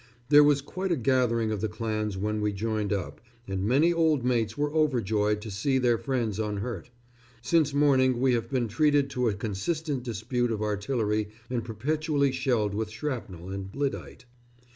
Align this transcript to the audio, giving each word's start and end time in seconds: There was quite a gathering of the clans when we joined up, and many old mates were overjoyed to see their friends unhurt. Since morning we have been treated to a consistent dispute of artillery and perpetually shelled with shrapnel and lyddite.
There 0.29 0.43
was 0.43 0.63
quite 0.63 0.91
a 0.91 0.95
gathering 0.97 1.51
of 1.51 1.61
the 1.61 1.67
clans 1.67 2.17
when 2.17 2.41
we 2.41 2.53
joined 2.53 2.91
up, 2.91 3.21
and 3.47 3.63
many 3.63 3.93
old 3.93 4.25
mates 4.25 4.57
were 4.57 4.73
overjoyed 4.73 5.41
to 5.41 5.51
see 5.51 5.77
their 5.77 5.99
friends 5.99 6.39
unhurt. 6.39 6.89
Since 7.43 7.71
morning 7.71 8.19
we 8.19 8.33
have 8.33 8.49
been 8.49 8.67
treated 8.67 9.11
to 9.11 9.29
a 9.29 9.35
consistent 9.35 10.01
dispute 10.01 10.51
of 10.51 10.59
artillery 10.63 11.29
and 11.51 11.63
perpetually 11.63 12.31
shelled 12.31 12.73
with 12.73 12.89
shrapnel 12.89 13.49
and 13.49 13.69
lyddite. 13.75 14.25